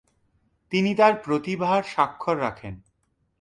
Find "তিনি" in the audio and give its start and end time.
0.71-0.91